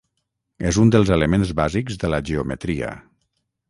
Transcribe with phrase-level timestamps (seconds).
[0.69, 2.95] És un dels elements bàsics de la geometria.